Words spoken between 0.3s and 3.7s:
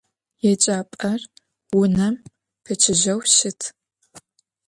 Yêcap'er vunem peçıjeu şıt.